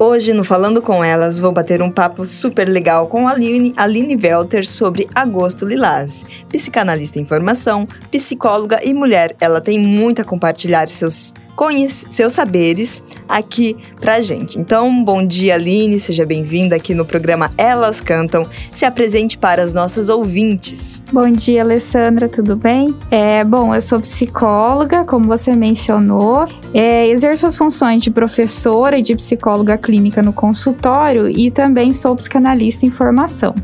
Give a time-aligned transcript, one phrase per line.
[0.00, 4.14] Hoje, no Falando com Elas, vou bater um papo super legal com a Aline, Aline
[4.14, 6.24] Welter sobre Agosto Lilás.
[6.48, 9.34] Psicanalista em formação, psicóloga e mulher.
[9.40, 11.34] Ela tem muito a compartilhar seus
[12.08, 14.58] seus saberes aqui pra gente.
[14.60, 18.46] Então, bom dia, Aline, seja bem-vinda aqui no programa Elas Cantam.
[18.70, 21.02] Se apresente para as nossas ouvintes.
[21.12, 22.94] Bom dia, Alessandra, tudo bem?
[23.10, 29.02] É, bom, eu sou psicóloga, como você mencionou, é, exerço as funções de professora e
[29.02, 33.54] de psicóloga clínica no consultório e também sou psicanalista em formação.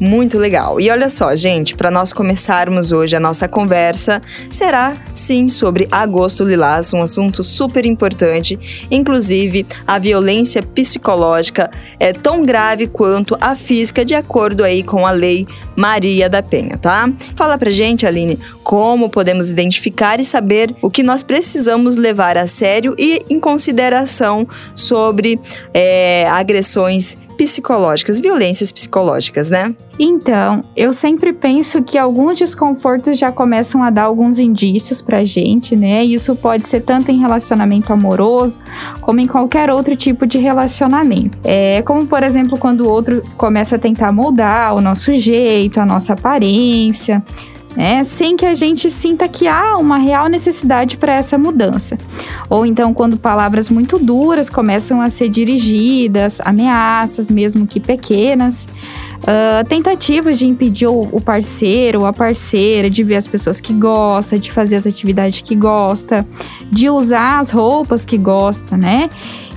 [0.00, 0.80] Muito legal.
[0.80, 6.44] E olha só, gente, para nós começarmos hoje a nossa conversa, será sim sobre agosto
[6.44, 8.86] lilás, um assunto super importante.
[8.90, 15.10] Inclusive, a violência psicológica é tão grave quanto a física, de acordo aí com a
[15.10, 17.10] lei Maria da Penha, tá?
[17.34, 22.46] Fala pra gente, Aline, como podemos identificar e saber o que nós precisamos levar a
[22.46, 25.40] sério e em consideração sobre
[25.72, 29.74] é, agressões psicológicas, violências psicológicas, né?
[29.98, 35.76] Então, eu sempre penso que alguns desconfortos já começam a dar alguns indícios pra gente,
[35.76, 36.04] né?
[36.04, 38.58] Isso pode ser tanto em relacionamento amoroso,
[39.00, 41.36] como em qualquer outro tipo de relacionamento.
[41.44, 45.86] É como, por exemplo, quando o outro começa a tentar moldar o nosso jeito, a
[45.86, 47.22] nossa aparência,
[47.76, 51.96] né, sem que a gente sinta que há uma real necessidade para essa mudança.
[52.48, 58.66] Ou então, quando palavras muito duras começam a ser dirigidas, ameaças, mesmo que pequenas,
[59.22, 64.38] uh, tentativas de impedir o parceiro ou a parceira de ver as pessoas que gosta,
[64.38, 66.26] de fazer as atividades que gosta,
[66.70, 69.08] de usar as roupas que gosta, né?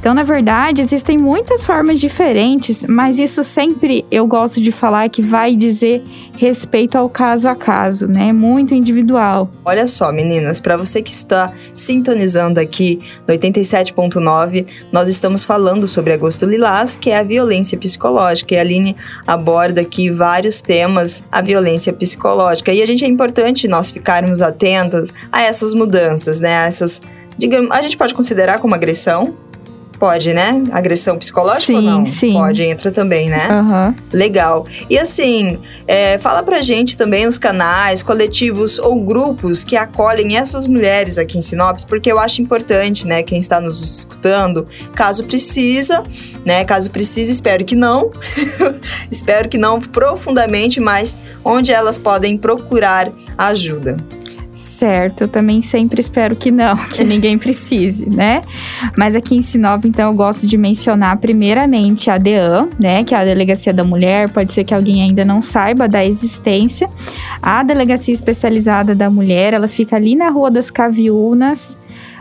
[0.06, 5.20] Então, na verdade, existem muitas formas diferentes, mas isso sempre eu gosto de falar que
[5.20, 6.04] vai dizer
[6.38, 8.32] respeito ao caso a caso, né?
[8.32, 9.50] Muito individual.
[9.66, 16.14] Olha só, meninas, para você que está sintonizando aqui no 87.9, nós estamos falando sobre
[16.14, 18.54] agosto lilás, que é a violência psicológica.
[18.54, 18.96] E a Aline
[19.26, 22.72] aborda aqui vários temas, a violência psicológica.
[22.72, 26.58] E a gente é importante nós ficarmos atentos a essas mudanças, né?
[26.58, 27.02] A essas
[27.38, 29.36] digamos, a gente pode considerar como agressão,
[30.00, 30.62] Pode, né?
[30.72, 32.06] Agressão psicológica sim, ou não?
[32.06, 32.34] Sim.
[32.34, 33.48] Pode, entra também, né?
[33.50, 33.96] Uhum.
[34.12, 34.66] Legal.
[34.90, 40.68] E assim, é, fala pra gente também os canais, coletivos ou grupos que acolhem essas
[40.68, 43.24] mulheres aqui em Sinop, porque eu acho importante, né?
[43.24, 46.04] Quem está nos escutando, caso precisa,
[46.46, 46.66] né?
[46.66, 48.12] Caso precise, espero que não.
[49.10, 53.98] espero que não profundamente, mas onde elas podem procurar ajuda.
[54.56, 58.42] Certo, eu também sempre espero que não, que ninguém precise, né?
[58.98, 63.04] Mas aqui em Sinop, então, eu gosto de mencionar primeiramente a DEAN, né?
[63.04, 66.88] Que é a Delegacia da Mulher, pode ser que alguém ainda não saiba da existência.
[67.42, 71.78] A Delegacia Especializada da Mulher, ela fica ali na Rua das Caviunas,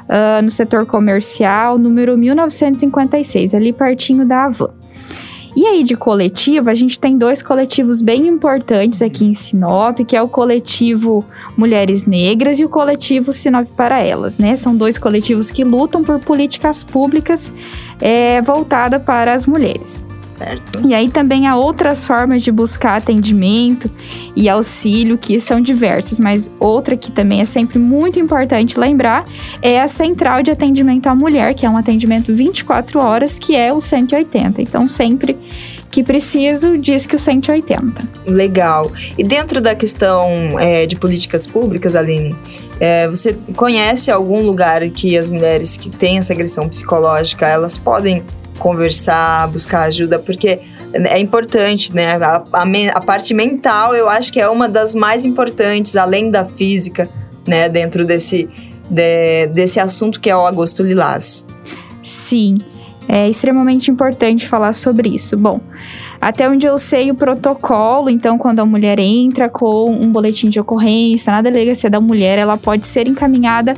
[0.09, 4.71] uh, no setor comercial, número 1956, ali pertinho da Avan.
[5.57, 10.17] E aí, de coletivo, a gente tem dois coletivos bem importantes aqui em Sinop, que
[10.17, 11.25] é o coletivo
[11.57, 14.57] Mulheres Negras e o coletivo Sinop para Elas, né?
[14.57, 17.53] São dois coletivos que lutam por políticas públicas
[18.01, 20.05] é, voltadas para as mulheres.
[20.34, 20.81] Certo.
[20.84, 23.89] E aí também há outras formas de buscar atendimento
[24.34, 29.25] e auxílio que são diversas, mas outra que também é sempre muito importante lembrar
[29.62, 33.73] é a Central de Atendimento à Mulher, que é um atendimento 24 horas, que é
[33.73, 34.61] o 180.
[34.61, 35.39] Então, sempre
[35.89, 38.09] que preciso, diz que o 180.
[38.27, 38.91] Legal.
[39.17, 42.34] E dentro da questão é, de políticas públicas, Aline,
[42.81, 48.25] é, você conhece algum lugar que as mulheres que têm essa agressão psicológica, elas podem
[48.59, 50.61] conversar, buscar ajuda, porque
[50.93, 52.17] é importante, né?
[52.17, 56.45] A, a, a, parte mental eu acho que é uma das mais importantes, além da
[56.45, 57.09] física,
[57.47, 57.69] né?
[57.69, 58.49] Dentro desse,
[58.89, 61.45] de, desse assunto que é o agosto lilás.
[62.03, 62.59] Sim,
[63.09, 65.37] é extremamente importante falar sobre isso.
[65.37, 65.61] Bom,
[66.21, 70.59] até onde eu sei o protocolo, então quando a mulher entra com um boletim de
[70.59, 73.75] ocorrência na delegacia da mulher, ela pode ser encaminhada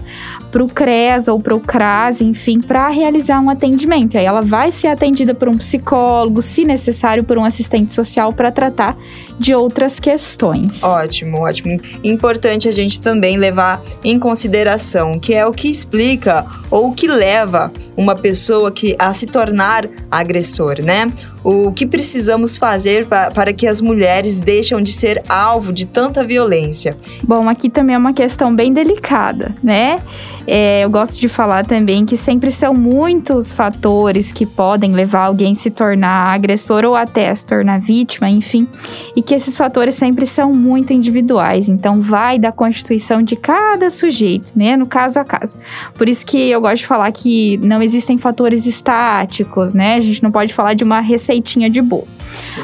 [0.51, 4.17] para o CREAS ou para o CRAS, enfim, para realizar um atendimento.
[4.17, 8.51] Aí ela vai ser atendida por um psicólogo, se necessário, por um assistente social para
[8.51, 8.97] tratar
[9.39, 10.83] de outras questões.
[10.83, 11.79] Ótimo, ótimo.
[12.03, 17.07] Importante a gente também levar em consideração que é o que explica ou o que
[17.07, 21.13] leva uma pessoa que a se tornar agressor, né?
[21.49, 26.25] O que precisamos fazer pa para que as mulheres deixem de ser alvo de tanta
[26.25, 26.97] violência?
[27.23, 30.01] Bom, aqui também é uma questão bem delicada, né?
[30.45, 35.53] É, eu gosto de falar também que sempre são muitos fatores que podem levar alguém
[35.53, 38.67] a se tornar agressor ou até se tornar vítima, enfim,
[39.15, 41.69] e que esses fatores sempre são muito individuais.
[41.69, 44.77] Então, vai da constituição de cada sujeito, né?
[44.77, 45.59] No caso a caso.
[45.95, 49.95] Por isso que eu gosto de falar que não existem fatores estáticos, né?
[49.95, 51.01] A gente não pode falar de uma
[51.37, 52.09] receitinha de bolo.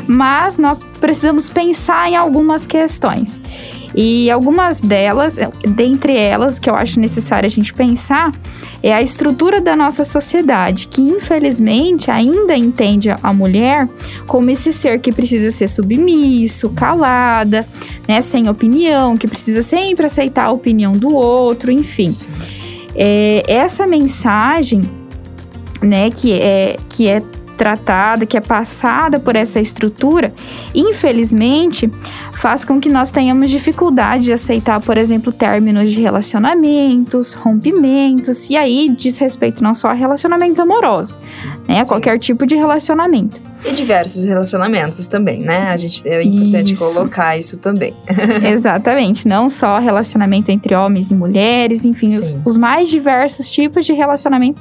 [0.06, 3.40] Mas nós precisamos pensar em algumas questões.
[3.94, 5.38] E algumas delas,
[5.76, 8.32] dentre elas, que eu acho necessário a gente pensar,
[8.82, 13.86] é a estrutura da nossa sociedade, que infelizmente ainda entende a mulher
[14.26, 17.66] como esse ser que precisa ser submisso, calada,
[18.08, 22.10] né, sem opinião, que precisa sempre aceitar a opinião do outro, enfim.
[22.94, 24.80] É, essa mensagem,
[25.82, 27.22] né, que é, que é
[27.62, 30.34] tratada, que é passada por essa estrutura,
[30.74, 31.88] infelizmente,
[32.40, 38.56] faz com que nós tenhamos dificuldade de aceitar, por exemplo, términos de relacionamentos, rompimentos, e
[38.56, 41.82] aí diz respeito não só a relacionamentos amorosos, sim, né?
[41.82, 43.40] A qualquer tipo de relacionamento.
[43.64, 45.68] E diversos relacionamentos também, né?
[45.70, 46.84] A gente é importante isso.
[46.84, 47.94] colocar isso também.
[48.44, 53.92] Exatamente, não só relacionamento entre homens e mulheres, enfim, os, os mais diversos tipos de
[53.92, 54.60] relacionamento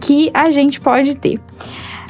[0.00, 1.38] que a gente pode ter.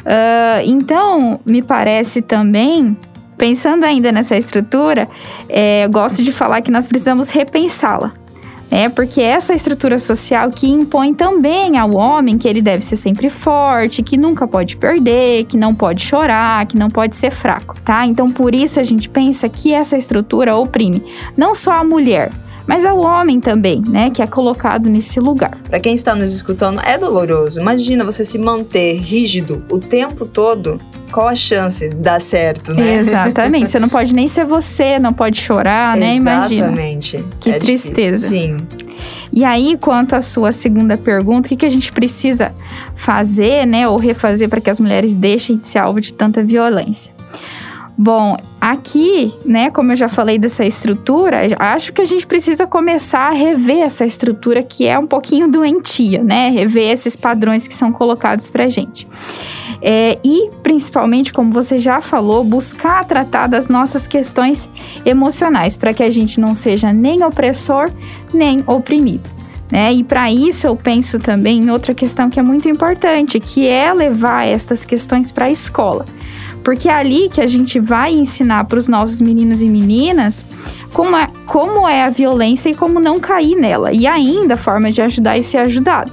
[0.00, 2.96] Uh, então, me parece também,
[3.36, 5.08] pensando ainda nessa estrutura,
[5.48, 8.12] é, eu gosto de falar que nós precisamos repensá-la.
[8.70, 13.30] É porque essa estrutura social que impõe também ao homem que ele deve ser sempre
[13.30, 18.06] forte, que nunca pode perder, que não pode chorar, que não pode ser fraco, tá?
[18.06, 21.02] Então por isso a gente pensa que essa estrutura oprime
[21.34, 22.30] não só a mulher,
[22.68, 25.56] mas é o homem também, né, que é colocado nesse lugar.
[25.64, 27.58] Para quem está nos escutando, é doloroso.
[27.58, 30.78] Imagina você se manter rígido o tempo todo.
[31.10, 32.96] Qual a chance de dar certo, né?
[32.96, 33.70] Exatamente.
[33.70, 36.14] Você não pode nem ser você, não pode chorar, né?
[36.14, 36.66] Imagina.
[36.66, 37.24] Exatamente.
[37.40, 38.28] Que é tristeza.
[38.28, 38.58] Difícil.
[38.58, 38.88] Sim.
[39.32, 42.52] E aí, quanto à sua segunda pergunta, o que, que a gente precisa
[42.94, 47.12] fazer, né, ou refazer para que as mulheres deixem de ser alvo de tanta violência?
[47.96, 48.36] Bom,
[48.70, 53.32] aqui, né, como eu já falei dessa estrutura, acho que a gente precisa começar a
[53.32, 56.50] rever essa estrutura que é um pouquinho doentia, né?
[56.50, 59.08] Rever esses padrões que são colocados pra gente.
[59.80, 64.68] É, e, principalmente, como você já falou, buscar tratar das nossas questões
[65.04, 67.90] emocionais, para que a gente não seja nem opressor,
[68.34, 69.30] nem oprimido.
[69.70, 69.92] Né?
[69.92, 73.92] E para isso eu penso também em outra questão que é muito importante, que é
[73.92, 76.06] levar estas questões para a escola.
[76.68, 80.44] Porque é ali que a gente vai ensinar para os nossos meninos e meninas
[80.92, 83.90] como é, como é a violência e como não cair nela.
[83.90, 86.12] E ainda a forma de ajudar e ser ajudado.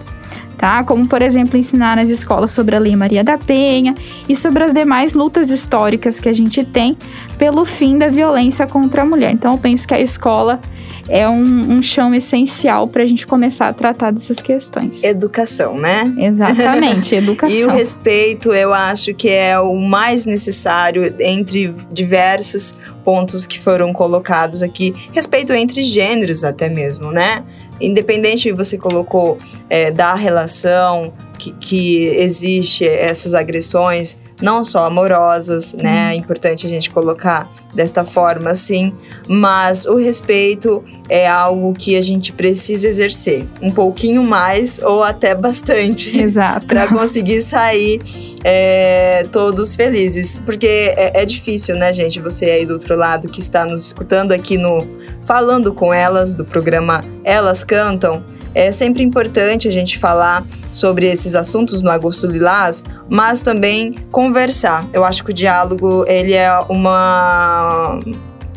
[0.66, 0.84] Tá?
[0.84, 3.94] Como, por exemplo, ensinar nas escolas sobre a Lei Maria da Penha
[4.28, 6.98] e sobre as demais lutas históricas que a gente tem
[7.38, 9.30] pelo fim da violência contra a mulher.
[9.30, 10.60] Então, eu penso que a escola
[11.08, 15.04] é um, um chão essencial para a gente começar a tratar dessas questões.
[15.04, 16.12] Educação, né?
[16.18, 17.56] Exatamente, educação.
[17.56, 23.94] e o respeito, eu acho que é o mais necessário entre diversos pontos que foram
[23.94, 24.96] colocados aqui.
[25.14, 27.44] Respeito entre gêneros, até mesmo, né?
[27.80, 29.38] Independente você colocou
[29.70, 36.08] é, da relação que, que existe essas agressões, não só amorosas, né?
[36.08, 36.12] uhum.
[36.12, 38.94] É importante a gente colocar desta forma, assim,
[39.28, 45.36] mas o respeito é algo que a gente precisa exercer um pouquinho mais ou até
[45.36, 46.20] bastante.
[46.20, 46.66] Exato.
[46.68, 48.02] para conseguir sair
[48.48, 50.40] é, todos felizes.
[50.46, 52.22] Porque é, é difícil, né, gente?
[52.22, 54.88] Você aí do outro lado que está nos escutando aqui no
[55.24, 58.24] Falando com Elas, do programa Elas Cantam
[58.56, 64.88] é sempre importante a gente falar sobre esses assuntos no Agosto Lilás, mas também conversar.
[64.94, 68.00] Eu acho que o diálogo ele é uma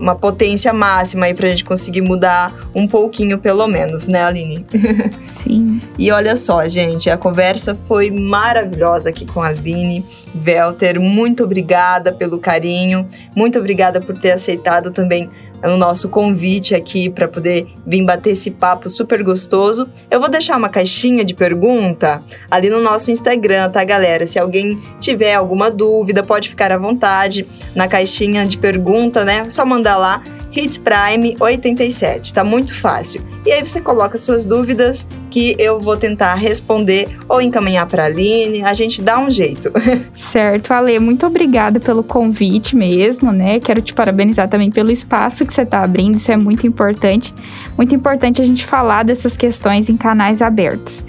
[0.00, 4.66] uma potência máxima aí pra gente conseguir mudar um pouquinho, pelo menos, né, Aline?
[5.18, 5.80] Sim.
[5.98, 11.00] e olha só, gente, a conversa foi maravilhosa aqui com a Aline Velter.
[11.00, 15.28] Muito obrigada pelo carinho, muito obrigada por ter aceitado também
[15.62, 19.88] o nosso convite aqui para poder vir bater esse papo super gostoso.
[20.10, 24.26] Eu vou deixar uma caixinha de pergunta ali no nosso Instagram, tá, galera?
[24.26, 29.48] Se alguém tiver alguma dúvida, pode ficar à vontade na caixinha de pergunta, né?
[29.50, 30.22] Só mandar lá
[30.54, 33.22] Hits Prime 87, tá muito fácil.
[33.44, 38.06] E aí você coloca suas dúvidas que eu vou tentar responder ou encaminhar para a
[38.06, 39.70] Aline, a gente dá um jeito.
[40.16, 43.60] Certo, Ale, muito obrigada pelo convite mesmo, né?
[43.60, 47.34] Quero te parabenizar também pelo espaço que você está abrindo, isso é muito importante.
[47.76, 51.04] Muito importante a gente falar dessas questões em canais abertos.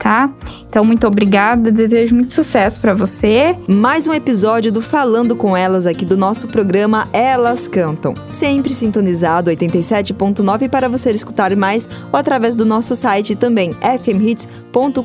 [0.00, 0.32] Tá?
[0.68, 3.56] Então, muito obrigada, desejo muito sucesso para você.
[3.68, 8.14] Mais um episódio do Falando com Elas aqui do nosso programa Elas Cantam.
[8.30, 15.00] Sempre sintonizado 87.9 para você escutar mais ou através do nosso site também fmhits.com.br.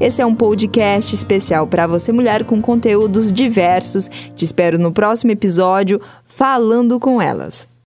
[0.00, 4.08] Esse é um podcast especial para você mulher com conteúdos diversos.
[4.34, 7.73] Te espero no próximo episódio Falando com Elas.